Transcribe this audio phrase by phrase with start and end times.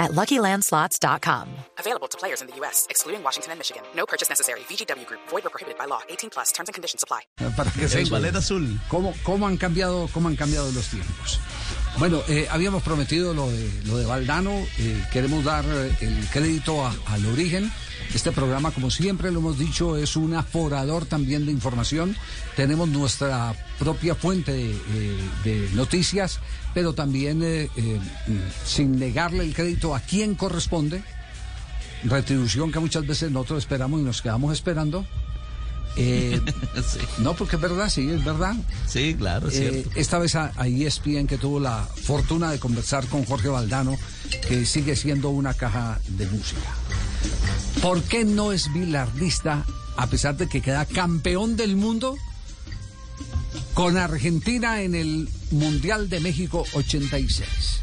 [0.00, 1.46] at LuckyLandSlots.com.
[1.78, 3.82] Available to players in the U.S., excluding Washington and Michigan.
[3.94, 4.60] No purchase necessary.
[4.68, 5.20] VGW Group.
[5.30, 6.00] Void or prohibited by law.
[6.08, 6.50] 18 plus.
[6.52, 7.20] Terms and conditions apply.
[7.56, 8.66] Para que se El ballet azul.
[8.88, 11.38] ¿Cómo, cómo han cambiado, cómo han cambiado los tiempos?
[11.98, 14.50] Bueno, eh, habíamos prometido lo de, lo de Valdano.
[14.78, 17.70] eh, queremos dar eh, el crédito a- al origen.
[18.14, 22.16] Este programa, como siempre lo hemos dicho, es un aforador también de información.
[22.56, 26.40] Tenemos nuestra propia fuente de, eh, de noticias,
[26.74, 28.00] pero también eh, eh,
[28.64, 31.02] sin negarle el crédito a quien corresponde.
[32.02, 35.06] Retribución que muchas veces nosotros esperamos y nos quedamos esperando.
[35.96, 36.40] Eh,
[36.82, 38.54] Sí, no, porque es verdad, sí, es verdad.
[38.88, 39.90] sí, claro, es Eh, cierto.
[40.00, 43.96] esta vez a, a ESPN que tuvo la fortuna de conversar con Jorge Valdano,
[44.48, 46.70] que sigue siendo una caja de música.
[47.82, 49.64] ¿Por qué no es bilardista
[49.96, 52.16] a pesar de que queda campeón del mundo
[53.72, 57.80] con Argentina en el Mundial de México 86?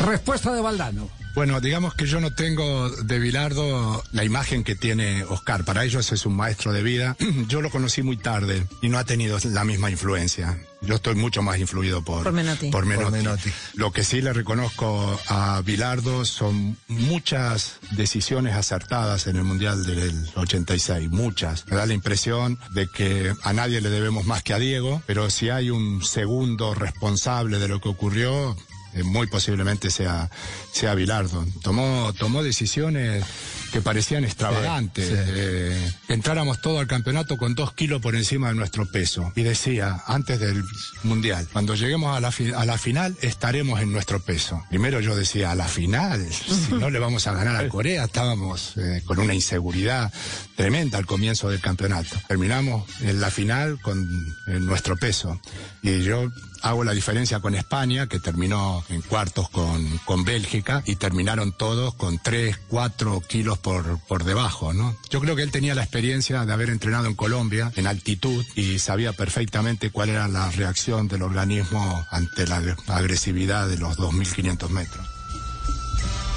[0.00, 1.19] Respuesta de Valdano.
[1.34, 5.64] Bueno, digamos que yo no tengo de Bilardo la imagen que tiene Oscar.
[5.64, 7.16] Para ellos es un maestro de vida.
[7.48, 10.58] Yo lo conocí muy tarde y no ha tenido la misma influencia.
[10.82, 12.70] Yo estoy mucho más influido por, Por Menotti.
[12.70, 13.04] por Menotti.
[13.04, 13.50] Por Menotti.
[13.74, 20.26] Lo que sí le reconozco a Bilardo son muchas decisiones acertadas en el Mundial del
[20.36, 21.10] 86.
[21.10, 21.66] Muchas.
[21.68, 25.28] Me da la impresión de que a nadie le debemos más que a Diego, pero
[25.30, 28.56] si hay un segundo responsable de lo que ocurrió,
[28.94, 30.30] eh, muy posiblemente sea,
[30.72, 31.46] sea Bilardo.
[31.62, 33.24] Tomó, tomó decisiones
[33.72, 35.10] que parecían extravagantes.
[35.12, 39.32] Eh, entráramos todo al campeonato con dos kilos por encima de nuestro peso.
[39.36, 40.64] Y decía, antes del
[41.02, 44.62] Mundial, cuando lleguemos a la, a la final estaremos en nuestro peso.
[44.68, 48.76] Primero yo decía, a la final, si no le vamos a ganar a Corea, estábamos
[48.76, 50.12] eh, con una inseguridad
[50.56, 52.16] tremenda al comienzo del campeonato.
[52.28, 54.08] Terminamos en la final con
[54.46, 55.40] en nuestro peso.
[55.82, 56.30] Y yo
[56.62, 61.94] hago la diferencia con España, que terminó en cuartos con, con Bélgica, y terminaron todos
[61.94, 64.96] con 3, 4 kilos por, por debajo, ¿no?
[65.10, 68.78] Yo creo que él tenía la experiencia de haber entrenado en Colombia, en altitud, y
[68.78, 75.06] sabía perfectamente cuál era la reacción del organismo ante la agresividad de los 2.500 metros.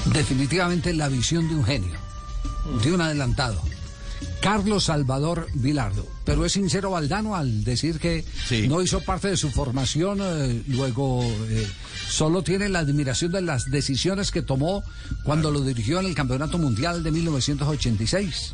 [0.06, 1.98] Definitivamente la visión de un genio,
[2.84, 3.62] de un adelantado.
[4.42, 6.06] Carlos Salvador Vilardo.
[6.26, 8.68] Pero es sincero Valdano al decir que Sí.
[8.68, 11.68] no hizo parte de su formación, eh, luego eh,
[12.10, 14.84] solo tiene la admiración de las decisiones que tomó
[15.24, 18.54] cuando lo dirigió en el Campeonato Mundial de 1986.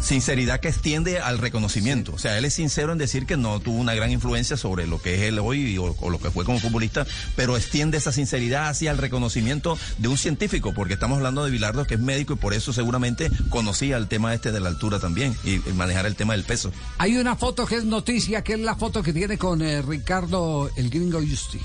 [0.00, 2.12] Sinceridad que extiende al reconocimiento.
[2.12, 5.00] O sea, él es sincero en decir que no tuvo una gran influencia sobre lo
[5.02, 8.90] que es él hoy o, lo que fue como futbolista, pero extiende esa sinceridad hacia
[8.90, 12.54] el reconocimiento de un científico, porque estamos hablando de Bilardo, que es médico y por
[12.54, 16.34] eso seguramente conocía el tema este de la altura también y, y manejar el tema
[16.34, 16.72] del peso.
[16.98, 20.70] Hay una foto que es noticia, que es la foto que tiene con eh, Ricardo
[20.76, 21.60] el gringo Justi.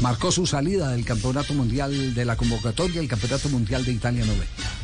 [0.00, 4.79] Marcó su salida del Campeonato Mundial de la convocatoria, el Campeonato Mundial de Italia 90.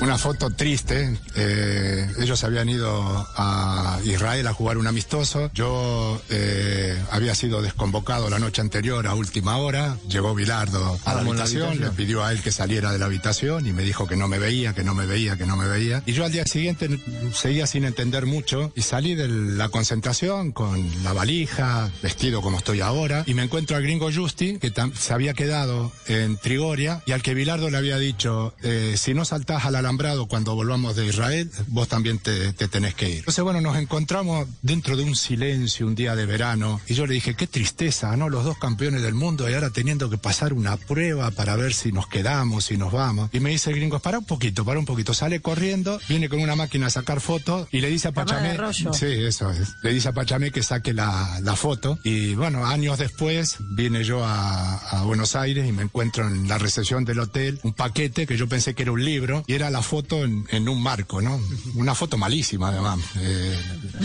[0.00, 1.18] Una foto triste.
[1.34, 5.50] eh, ellos habían ido a Israel a jugar un amistoso.
[5.54, 9.96] Yo eh, había sido desconvocado la noche anterior a última hora.
[10.08, 13.72] Llegó Bilardo a la habitación, le pidió a él que saliera de la habitación y
[13.72, 16.02] me dijo que no me veía, que no me veía, que no me veía.
[16.04, 17.00] Y yo al día siguiente
[17.32, 22.80] seguía sin entender mucho y salí de la concentración con la valija, vestido como estoy
[22.80, 27.22] ahora, y me encuentro al gringo Justi, que se había quedado en Trigoria, y al
[27.22, 31.50] que Bilardo le había dicho, eh, si no saltás al alambrado cuando volvamos de Israel,
[31.68, 33.18] vos también te, te tenés que ir.
[33.18, 37.14] Entonces, bueno, nos encontramos dentro de un silencio un día de verano, y yo le
[37.14, 38.28] dije, qué tristeza, ¿no?
[38.28, 41.92] Los dos campeones del mundo y ahora teniendo que pasar una prueba para ver si
[41.92, 43.30] nos quedamos, si nos vamos.
[43.32, 45.14] Y me dice el gringo, para un poquito, para un poquito.
[45.14, 49.06] Sale corriendo, viene con una máquina a sacar fotos y le dice a Pachamé, sí,
[49.06, 49.76] eso es.
[49.82, 51.98] Le dice a Pachamé que saque la, la foto.
[52.02, 56.58] Y bueno, años después vine yo a, a Buenos Aires y me encuentro en la
[56.58, 59.75] recepción del hotel un paquete que yo pensé que era un libro y era la
[59.82, 61.40] foto en, en un marco, ¿no?
[61.74, 62.98] Una foto malísima además.
[63.18, 63.58] Eh,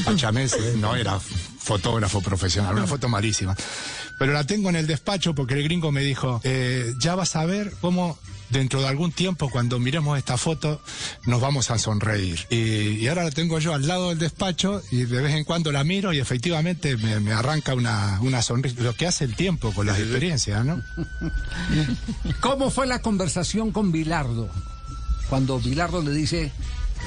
[0.05, 0.47] Pachamé
[0.77, 3.55] no era fotógrafo profesional, una foto malísima.
[4.19, 7.45] Pero la tengo en el despacho porque el gringo me dijo, eh, ya vas a
[7.45, 8.17] ver cómo
[8.49, 10.81] dentro de algún tiempo, cuando miremos esta foto,
[11.25, 12.45] nos vamos a sonreír.
[12.49, 15.71] Y, y ahora la tengo yo al lado del despacho y de vez en cuando
[15.71, 18.81] la miro y efectivamente me, me arranca una, una sonrisa.
[18.83, 20.83] Lo que hace el tiempo con las experiencias, ¿no?
[22.41, 24.49] ¿Cómo fue la conversación con Bilardo?
[25.31, 26.51] Cuando Bilardo le dice,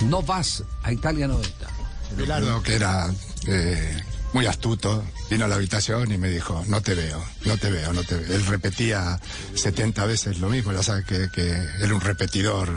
[0.07, 1.69] no vas a Italia 90.
[2.17, 3.13] Bilardo, que era
[3.47, 7.71] eh, muy astuto, vino a la habitación y me dijo, no te veo, no te
[7.71, 8.35] veo, no te veo.
[8.35, 9.21] Él repetía
[9.53, 12.71] 70 veces lo mismo, ya sabes que, que era un repetidor.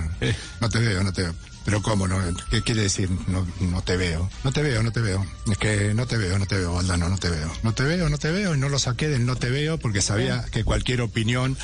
[0.60, 1.34] No te veo, no te veo.
[1.64, 2.10] Pero ¿cómo?
[2.10, 2.18] No?
[2.50, 4.30] ¿Qué quiere decir no, no te veo?
[4.44, 5.26] No te veo, no te veo.
[5.50, 7.50] Es que no te veo, no te veo, Valdano, no te veo.
[7.64, 8.54] No te veo, no te veo.
[8.54, 11.58] Y no lo saqué del no te veo porque sabía que cualquier opinión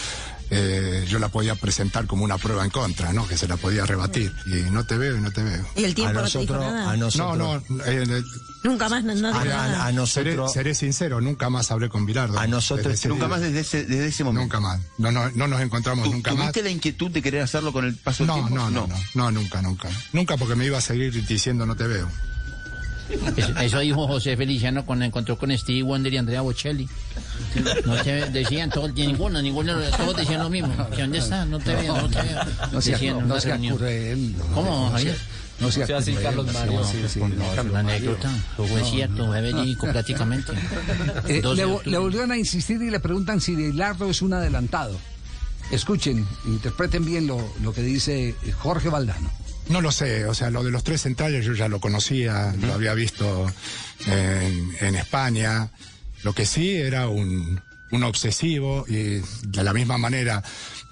[0.55, 3.27] eh, yo la podía presentar como una prueba en contra, ¿no?
[3.27, 4.33] Que se la podía rebatir.
[4.45, 5.65] Y no te veo y no te veo.
[5.75, 6.91] ¿Y el tiempo a no te dijo nosotros, nada?
[6.91, 8.23] a nosotros, No, no, eh,
[8.63, 9.63] Nunca más, no, no a, nada.
[9.83, 12.39] a- a seré, nosotros, seré sincero, nunca más hablé con Bilardo.
[12.39, 14.43] A nosotros- ese Nunca más desde ese, desde ese momento.
[14.43, 14.79] Nunca más.
[14.97, 16.39] No, no, no nos encontramos ¿Tu- nunca más.
[16.53, 18.55] ¿Tuviste la inquietud de querer hacerlo con el paso del tiempo?
[18.55, 19.89] no, no, no, no, nunca, nunca.
[20.13, 22.07] Nunca porque me iba a seguir diciendo no te veo.
[23.35, 26.87] Eso, eso dijo José Feliciano cuando encontró con Steve Wonder y Andrea Bocelli.
[27.85, 30.73] No te decían todos, ninguno, ninguno, todos decían lo mismo.
[30.89, 31.45] ¿Que ¿Dónde está?
[31.45, 32.39] No te veo, no te veo.
[32.71, 34.37] No Decían no cruel.
[34.37, 35.17] no, ¿Cómo, no Javier?
[35.59, 36.83] No sea sea así, Carlos Mario.
[36.83, 40.51] sí, sí, no, Una anécdota, fue cierto, verídico prácticamente.
[41.27, 44.97] Eh, 12 le, le volvieron a insistir y le preguntan si Bilardo es un adelantado.
[45.71, 49.31] Escuchen, interpreten bien lo, lo que dice Jorge Valdano.
[49.69, 52.73] No lo sé, o sea, lo de los tres centrales yo ya lo conocía, lo
[52.73, 53.51] había visto
[54.05, 55.69] en, en España.
[56.23, 57.61] Lo que sí era un,
[57.91, 60.43] un obsesivo y de la misma manera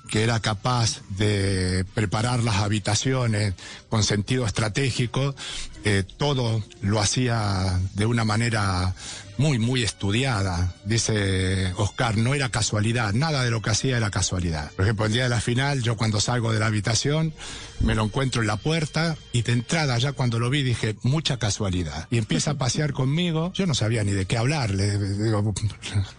[0.10, 3.54] que era capaz de preparar las habitaciones
[3.90, 5.36] con sentido estratégico,
[5.84, 8.94] eh, todo lo hacía de una manera
[9.42, 10.74] muy, muy estudiada.
[10.86, 14.72] Dice Oscar, no era casualidad, nada de lo que hacía era casualidad.
[14.74, 17.34] Por ejemplo, el día de la final, yo cuando salgo de la habitación,
[17.80, 21.38] me lo encuentro en la puerta y de entrada ya cuando lo vi dije, mucha
[21.38, 22.08] casualidad.
[22.12, 25.54] Y empieza a pasear conmigo, yo no sabía ni de qué hablarle, digo,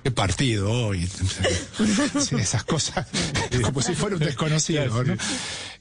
[0.02, 1.08] ¿qué partido hoy?
[2.18, 3.06] Sí, esas cosas,
[3.62, 5.14] como si fuera un desconocido, ¿no?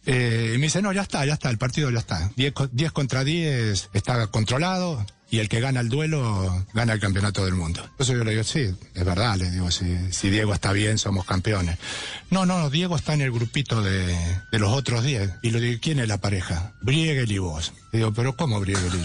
[0.06, 2.32] Eh, y me dice, no, ya está, ya está, el partido ya está.
[2.36, 7.00] 10 co- 10 contra 10 está controlado y el que gana el duelo gana el
[7.00, 7.82] campeonato del mundo.
[7.92, 11.26] Entonces yo le digo, sí, es verdad, le digo, si, si Diego está bien, somos
[11.26, 11.78] campeones.
[12.32, 14.18] No, no, Diego está en el grupito de,
[14.52, 15.30] de los otros 10.
[15.44, 16.74] Y le digo, ¿quién es la pareja?
[16.82, 17.72] Briegel y vos.
[17.92, 18.92] Le digo, pero ¿cómo Briegel?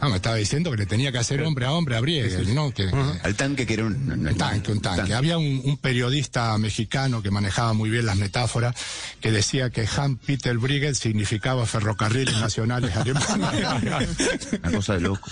[0.00, 2.70] Ah, me estaba diciendo que le tenía que hacer hombre a hombre a Briegel, ¿no?
[2.70, 2.88] Que,
[3.22, 3.94] Al tanque que era un...
[4.10, 5.12] un tanque, un tanque.
[5.12, 8.76] Había un, un periodista mexicano que manejaba muy bien las metáforas
[9.20, 14.08] que decía que Han Peter Briegel significaba ferrocarriles nacionales alemanes.
[14.62, 15.28] Una cosa de loco.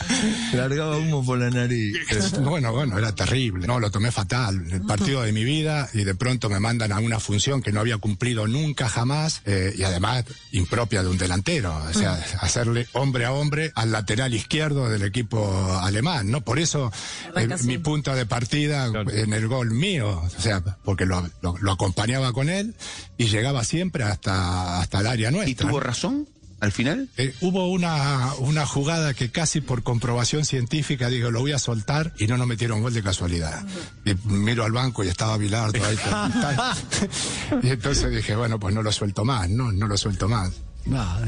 [0.52, 1.96] largaba humo por la nariz.
[2.40, 3.66] Bueno, bueno, era terrible.
[3.66, 4.66] No, lo tomé fatal.
[4.70, 7.80] El partido de mi vida y de pronto me mandan a una función que no
[7.80, 11.85] había cumplido nunca jamás eh, y además impropia de un delantero.
[11.90, 16.40] O sea, hacerle hombre a hombre al lateral izquierdo del equipo alemán, ¿no?
[16.40, 16.92] Por eso
[17.36, 21.72] eh, mi punto de partida en el gol mío, o sea, porque lo, lo- lo
[21.72, 22.74] acompañaba con él
[23.16, 25.50] y llegaba siempre hasta, hasta el área nuestra.
[25.50, 26.28] ¿Y tuvo razón
[26.60, 27.10] al final?
[27.18, 32.14] Eh, hubo una, una jugada que casi por comprobación científica digo, lo voy a soltar
[32.18, 33.62] y no nos metieron gol de casualidad.
[34.06, 35.96] Y miro al banco y estaba Bilardo ahí.
[35.96, 40.52] con- y entonces dije, bueno, pues no lo suelto más, no, no lo suelto más.
[40.92, 41.20] Ah,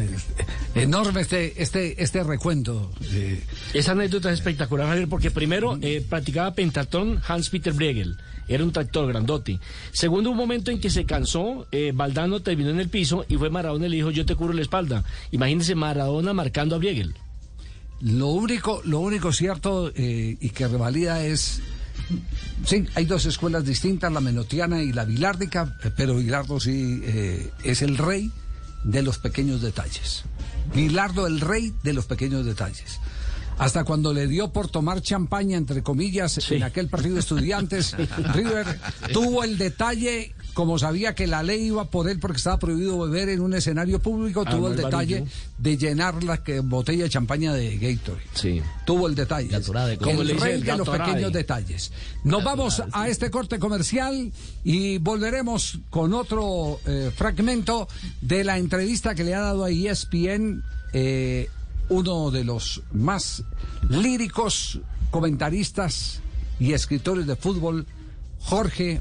[0.74, 2.92] enorme este, este, este recuento.
[3.12, 3.42] eh,
[3.74, 8.16] Esa anécdota es espectacular, Javier, porque primero eh, practicaba pentatón Hans-Peter Briegel.
[8.46, 9.58] Era un tractor grandote.
[9.92, 13.50] Segundo, un momento en que se cansó, eh, Valdano terminó en el piso y fue
[13.50, 15.04] Maradona y le dijo, yo te cubro la espalda.
[15.32, 17.14] Imagínense Maradona marcando a Briegel.
[18.00, 21.60] Lo único, lo único cierto eh, y que revalida es.
[22.64, 27.02] Sí, hay dos escuelas distintas, la menotiana y la bilárdica, eh, pero Bilardo sí
[27.64, 28.30] es el rey
[28.84, 30.24] de los pequeños detalles.
[30.74, 33.00] Bilardo, el rey de los pequeños detalles.
[33.58, 37.96] Hasta cuando le dio por tomar champaña, entre comillas, en aquel partido de estudiantes,
[38.34, 38.78] River
[39.12, 43.28] tuvo el detalle, como sabía que la ley iba por él porque estaba prohibido beber
[43.28, 45.30] en un escenario público, Ah, tuvo no el detalle varillo.
[45.56, 48.24] de llenar la que- botella de champaña de Gatorade.
[48.34, 48.60] Sí.
[48.84, 49.50] Tuvo el detalle.
[50.00, 51.92] Como el le rey el de los pequeños detalles.
[52.24, 54.32] Nos vamos a este corte comercial
[54.64, 57.86] y volveremos con otro eh, fragmento
[58.20, 61.48] de la entrevista que le ha dado a ESPN eh,
[61.88, 63.44] uno de los más
[63.88, 64.80] líricos
[65.12, 66.18] comentaristas
[66.58, 67.86] y escritores de fútbol,
[68.40, 69.00] Jorge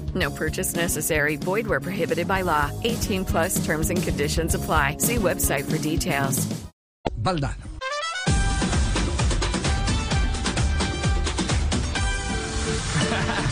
[0.15, 1.37] No purchase necessary.
[1.37, 2.71] Void where prohibited by law.
[2.83, 4.97] 18 plus terms and conditions apply.
[4.97, 6.47] See website for details.
[7.21, 7.67] Valdano.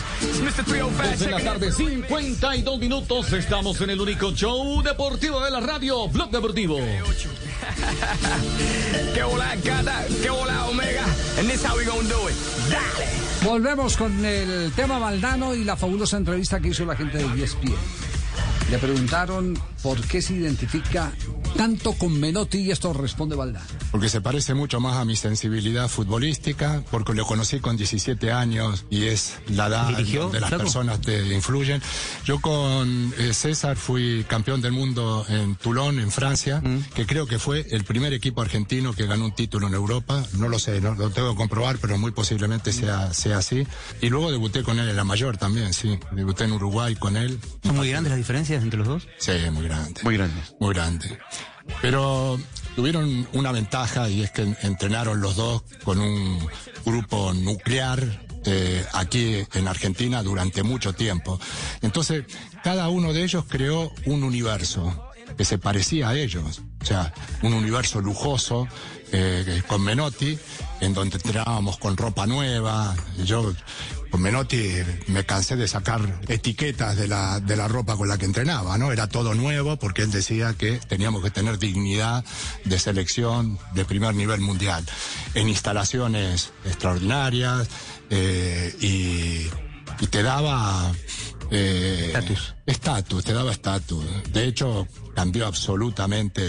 [0.50, 3.32] 12 de la tarde, 52 minutos.
[3.32, 6.78] Estamos en el único show deportivo de la radio, Blog Deportivo.
[9.14, 10.04] ¿Qué hola, gata?
[10.22, 11.04] ¿Qué hola, Omega?
[11.38, 12.34] And this how we gonna do it.
[12.70, 13.30] Dale.
[13.44, 17.44] Volvemos con el tema Valdano y la fabulosa entrevista que hizo la gente de E
[17.44, 17.74] ESPN.
[18.70, 21.12] Le preguntaron por qué se identifica
[21.56, 23.79] tanto con Menotti y esto responde Valdano.
[23.90, 28.84] Porque se parece mucho más a mi sensibilidad futbolística, porque lo conocí con 17 años
[28.90, 31.82] y es la edad ¿Dirigió, donde las personas te influyen.
[32.24, 36.62] Yo con eh, César fui campeón del mundo en Toulon, en Francia,
[36.94, 40.24] que creo que fue el primer equipo argentino que ganó un título en Europa.
[40.34, 43.66] No lo sé, no lo tengo que comprobar, pero muy posiblemente sea, sea así.
[44.00, 45.98] Y luego debuté con él en la mayor también, sí.
[46.12, 47.38] Debuté en Uruguay con él.
[47.64, 49.08] ¿Son muy grandes las diferencias entre los dos?
[49.18, 50.00] Sí, muy grande.
[50.02, 50.54] Muy grandes.
[50.60, 51.18] Muy grande.
[51.82, 52.38] Pero
[52.76, 56.38] tuvieron una ventaja y es que entrenaron los dos con un
[56.84, 58.00] grupo nuclear
[58.46, 61.38] eh, aquí en Argentina durante mucho tiempo.
[61.82, 62.24] Entonces,
[62.64, 66.62] cada uno de ellos creó un universo que se parecía a ellos.
[66.80, 67.12] O sea,
[67.42, 68.66] un universo lujoso
[69.12, 70.38] eh, con Menotti,
[70.80, 72.96] en donde entrenábamos con ropa nueva.
[73.24, 73.52] Yo
[74.10, 74.72] con Menotti
[75.06, 78.92] me cansé de sacar etiquetas de la, de la ropa con la que entrenaba, ¿no?
[78.92, 82.24] Era todo nuevo porque él decía que teníamos que tener dignidad
[82.64, 84.84] de selección de primer nivel mundial.
[85.34, 87.68] En instalaciones extraordinarias
[88.10, 89.46] eh, y,
[90.02, 90.92] y te daba...
[91.50, 92.54] Estatus.
[92.66, 94.04] estatus, te daba estatus.
[94.32, 96.42] De hecho, cambió absolutamente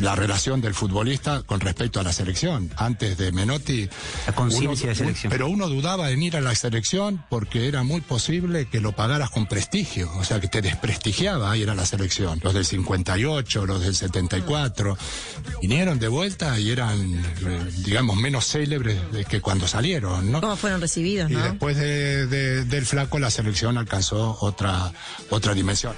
[0.00, 2.70] la relación del futbolista con respecto a la selección.
[2.76, 3.88] Antes de Menotti...
[4.26, 5.30] La conciencia de selección.
[5.30, 9.30] Pero uno dudaba en ir a la selección porque era muy posible que lo pagaras
[9.30, 12.38] con prestigio, o sea, que te desprestigiaba ir a la selección.
[12.42, 14.98] Los del 58, los del 74,
[15.62, 20.40] vinieron de vuelta y eran, eh, digamos, menos célebres que cuando salieron, ¿no?
[20.42, 21.42] ¿Cómo fueron recibidos, Y no?
[21.42, 24.92] después de- de- del flaco la selección alcanzó otra,
[25.30, 25.94] otra dimensión.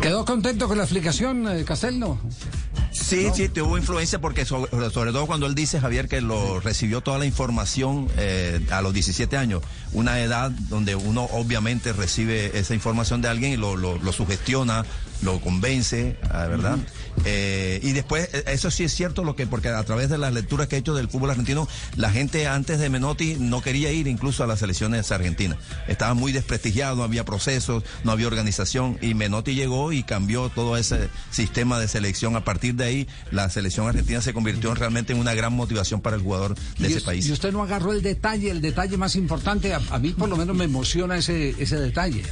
[0.00, 2.18] ¿Quedó contento con la explicación, eh, Castelno?
[2.90, 7.00] Sí, sí, tuvo influencia porque sobre, sobre todo cuando él dice, Javier, que lo recibió
[7.00, 9.62] toda la información eh, a los 17 años,
[9.92, 14.84] una edad donde uno obviamente recibe esa información de alguien y lo, lo, lo sugestiona,
[15.22, 16.78] lo convence, ah, ¿verdad?
[17.24, 20.32] Eh, y después, eh, eso sí es cierto, lo que porque a través de las
[20.32, 24.06] lecturas que he hecho del fútbol argentino, la gente antes de Menotti no quería ir
[24.06, 25.58] incluso a las selecciones argentinas.
[25.88, 30.76] Estaba muy desprestigiado, no había procesos, no había organización y Menotti llegó y cambió todo
[30.78, 32.36] ese sistema de selección.
[32.36, 36.16] A partir de ahí, la selección argentina se convirtió realmente en una gran motivación para
[36.16, 37.26] el jugador de ese es- país.
[37.26, 39.74] y usted no agarró el detalle, el detalle más importante.
[39.74, 42.22] A, a mí por lo menos me emociona ese, ese detalle.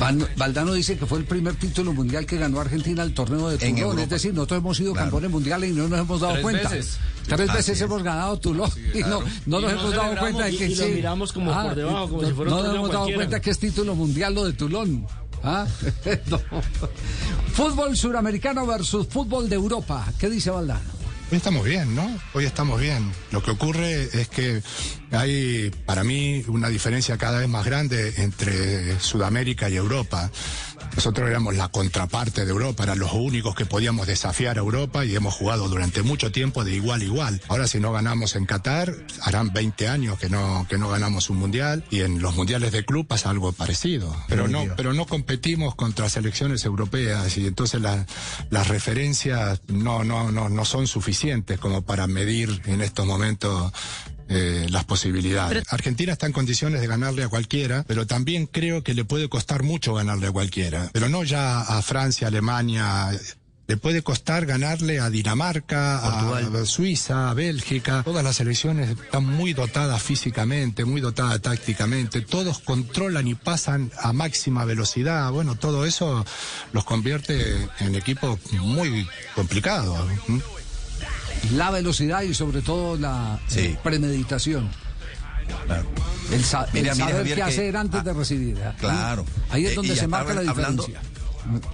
[0.00, 3.58] Van- Valdano dice que fue el primer título mundial que ganó Argentina al torneo de
[3.58, 3.98] Toulon.
[4.00, 5.06] Es decir, nosotros hemos sido Claro.
[5.06, 6.68] campeones mundiales y no nos hemos dado Tres cuenta.
[6.68, 6.98] veces.
[7.26, 7.80] Tres Así veces es.
[7.82, 10.74] hemos ganado Toulon y no, no Y nos no hemos dado cuenta de que y
[10.74, 10.90] lo sí.
[10.92, 13.18] miramos como por debajo, como no, si fuera un no nos hemos dado cualquiera.
[13.18, 15.06] cuenta que es título mundial lo de Toulon.
[15.42, 15.66] ¿Ah?
[16.26, 16.40] No.
[17.52, 20.06] Fútbol suramericano versus fútbol de Europa.
[20.18, 20.80] ¿Qué dice Valdano?
[21.30, 22.06] Hoy estamos bien, ¿no?
[22.34, 23.10] Hoy estamos bien.
[23.32, 24.62] Lo que ocurre es que
[25.10, 30.30] hay, para mí, una diferencia cada vez más grande entre Sudamérica y Europa.
[30.96, 35.14] Nosotros éramos la contraparte de Europa, eran los únicos que podíamos desafiar a Europa y
[35.14, 37.40] hemos jugado durante mucho tiempo de igual a igual.
[37.48, 41.38] Ahora si no ganamos en Qatar, harán 20 años que no, que no ganamos un
[41.38, 44.14] mundial y en los mundiales de club pasa algo parecido.
[44.28, 48.06] Pero no, pero no competimos contra selecciones europeas y entonces la-
[48.50, 53.72] las referencias no, no, no, no son suficientes como para medir en estos momentos
[54.28, 55.64] eh, las posibilidades.
[55.70, 59.62] Argentina está en condiciones de ganarle a cualquiera, pero también creo que le puede costar
[59.62, 60.90] mucho ganarle a cualquiera.
[60.92, 63.10] Pero no ya a Francia, Alemania.
[63.66, 68.02] Le puede costar ganarle a Dinamarca, a Suiza, a Bélgica.
[68.02, 72.20] Todas las selecciones están muy dotadas físicamente, muy dotadas tácticamente.
[72.20, 75.32] Todos controlan y pasan a máxima velocidad.
[75.32, 76.26] Bueno, todo eso
[76.72, 79.98] los convierte en equipos muy complicados.
[81.52, 84.70] La velocidad y sobre todo la eh, premeditación.
[86.32, 88.56] El, sa- el Mira, saber qué que- hacer antes de recibir.
[88.58, 88.72] ¿eh?
[88.78, 89.24] Claro.
[89.50, 91.10] Ahí es Eh, donde se marca la hablando- diferencia.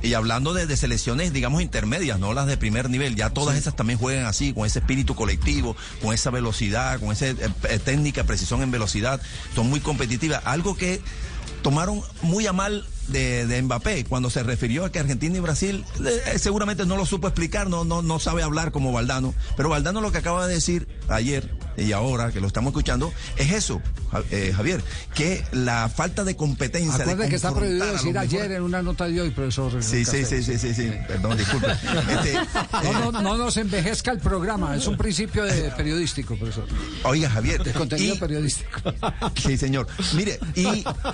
[0.03, 3.77] Y hablando de, de selecciones, digamos, intermedias, no las de primer nivel, ya todas esas
[3.77, 7.37] también juegan así, con ese espíritu colectivo, con esa velocidad, con esa eh,
[7.69, 9.21] eh, técnica, precisión en velocidad,
[9.55, 10.43] son muy competitivas.
[10.45, 11.01] Algo que
[11.63, 15.85] tomaron muy a mal de, de Mbappé cuando se refirió a que Argentina y Brasil
[16.05, 20.01] eh, seguramente no lo supo explicar, no, no, no sabe hablar como Valdano, pero Valdano
[20.01, 21.51] lo que acaba de decir ayer
[21.81, 23.81] y ahora que lo estamos escuchando, es eso,
[24.31, 24.83] eh, Javier,
[25.15, 26.97] que la falta de competencia.
[26.99, 29.83] de Acuerde que está prohibido decir ayer en una nota de hoy, profesor.
[29.83, 31.69] Sí, sí, sí, sí, sí, sí, perdón, disculpe.
[32.11, 32.35] Este,
[32.93, 36.67] No, no, no nos envejezca el programa, es un principio de periodístico, profesor.
[37.05, 37.63] Oiga, Javier.
[37.63, 38.81] De contenido y- periodístico.
[39.41, 39.87] Sí, señor.
[40.15, 40.67] Mire, y,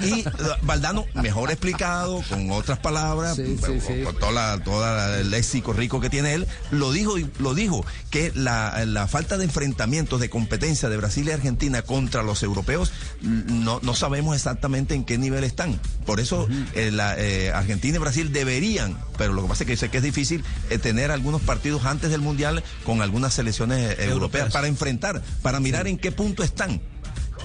[0.04, 0.25] y
[0.62, 6.11] Valdano, mejor explicado, con otras palabras, con, con toda la, toda el léxico rico que
[6.11, 10.55] tiene él, lo dijo, y- lo dijo, que la, la falta de enfrentamientos, de competencia
[10.58, 15.78] de Brasil y Argentina contra los europeos, no, no sabemos exactamente en qué nivel están.
[16.04, 19.76] Por eso eh, la, eh, Argentina y Brasil deberían, pero lo que pasa es que
[19.76, 24.10] sé que es difícil eh, tener algunos partidos antes del Mundial con algunas selecciones europeas,
[24.10, 24.52] Europeas.
[24.52, 26.80] para enfrentar, para mirar en qué punto están.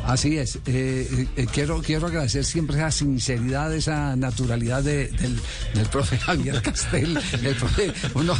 [0.05, 0.59] Así es.
[0.65, 5.39] Eh, eh, quiero, quiero agradecer siempre esa sinceridad, esa naturalidad de- del,
[5.73, 7.17] del profe Javier Castel.
[7.43, 8.35] El profe, uno,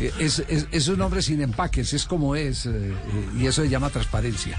[0.00, 2.92] eh, es, es- es un hombre sin empaques, es como es, eh,
[3.38, 4.58] y eso se llama transparencia.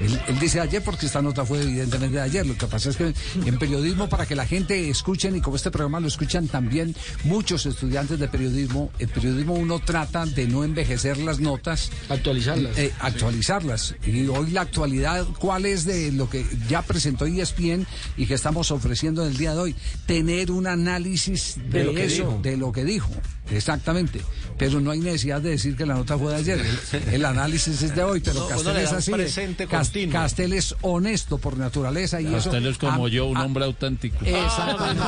[0.00, 2.46] Él, él dice ayer porque esta nota fue evidentemente de ayer.
[2.46, 3.14] Lo que pasa es que
[3.46, 7.66] en periodismo, para que la gente escuchen, y como este programa lo escuchan también muchos
[7.66, 11.90] estudiantes de periodismo, en periodismo uno trata de no envejecer las notas.
[12.08, 12.78] Actualizarlas.
[12.78, 13.94] Eh, actualizarlas.
[14.06, 18.70] Y hoy la actualidad, ¿cuál es de lo que ya presentó ESPN y que estamos
[18.70, 19.76] ofreciendo en el día de hoy?
[20.06, 23.10] Tener un análisis de, De lo que eso, de lo que dijo.
[23.50, 24.20] Exactamente.
[24.58, 26.60] Pero no hay necesidad de decir que la nota fue de ayer.
[26.92, 29.10] El, el análisis es de hoy, pero uno Castel es así.
[29.10, 30.12] presente Cas- continuo.
[30.12, 32.50] Castel es honesto por naturaleza y eso.
[32.50, 34.18] Castel es como a- yo, un a- hombre auténtico.
[34.24, 35.02] Exactamente.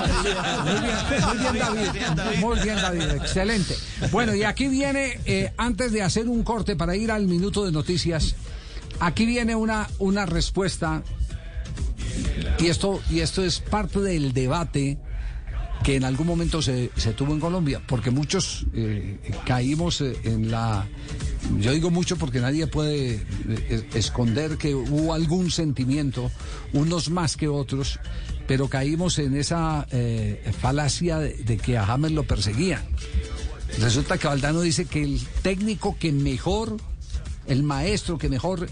[0.65, 2.39] Muy bien, muy bien, David.
[2.41, 3.03] Muy bien, David.
[3.17, 3.77] Excelente.
[4.11, 7.73] Bueno, y aquí viene, eh, antes de hacer un corte para ir al minuto de
[7.73, 8.35] noticias,
[9.01, 11.03] aquí viene una, una respuesta.
[12.59, 14.99] Y esto, y esto es parte del debate
[15.85, 20.51] que en algún momento se, se tuvo en Colombia, porque muchos eh, caímos eh, en
[20.51, 20.87] la...
[21.59, 23.23] Yo digo mucho porque nadie puede eh,
[23.69, 26.31] es- esconder que hubo algún sentimiento,
[26.73, 27.99] unos más que otros,
[28.47, 29.87] pero caímos en esa
[30.61, 32.83] falacia de, de que a James lo perseguían.
[33.81, 36.77] Resulta que Valdano dice que el técnico que mejor,
[37.47, 38.69] el maestro que mejor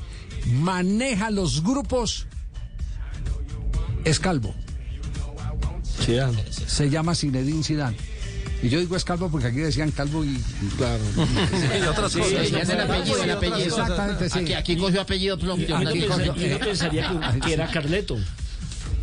[0.53, 2.27] maneja los grupos
[4.05, 4.55] es Calvo.
[6.67, 7.97] Se llama Zinedine Zidane.
[8.63, 10.39] Y yo digo es calvo porque aquí decían calvo y...
[10.77, 11.03] Claro.
[11.79, 12.47] Y otras cosas.
[12.47, 13.59] Sí, ya es el apellido, el apellido.
[13.59, 14.39] Exactamente, sí.
[14.41, 15.47] Aquí, aquí cogió apellido aquí
[16.07, 18.19] cogió- uno pensaría que, que era Carleto.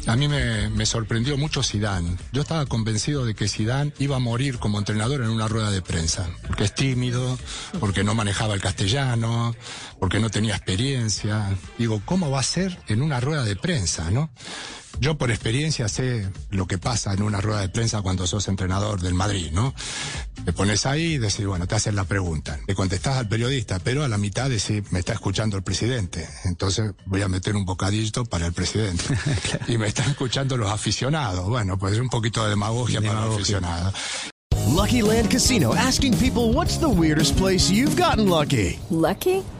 [0.05, 2.15] A mí me, me sorprendió mucho Zidane.
[2.31, 5.81] Yo estaba convencido de que Zidane iba a morir como entrenador en una rueda de
[5.81, 7.37] prensa, porque es tímido,
[7.81, 9.53] porque no manejaba el castellano,
[9.99, 11.49] porque no tenía experiencia.
[11.77, 14.29] Digo, ¿cómo va a ser en una rueda de prensa, no?
[14.99, 19.01] Yo por experiencia sé lo que pasa en una rueda de prensa cuando sos entrenador
[19.01, 19.73] del Madrid, ¿no?
[20.45, 22.59] Te pones ahí y decís, bueno, te hacen la pregunta.
[22.67, 26.27] Le contestás al periodista, pero a la mitad decís, me está escuchando el presidente.
[26.45, 29.03] Entonces voy a meter un bocadillo para el presidente.
[29.67, 31.47] y me están escuchando los aficionados.
[31.47, 33.93] Bueno, pues un poquito de demagogia, para los aficionados.
[34.67, 38.79] Lucky Land Casino asking people what's the weirdest place you've gotten lucky?
[38.89, 39.43] Lucky?